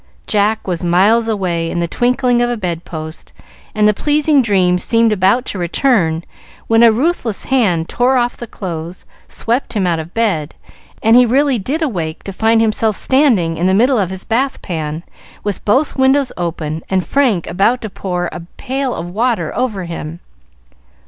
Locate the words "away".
1.27-1.69